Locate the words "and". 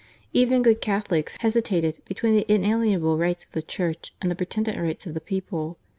4.19-4.31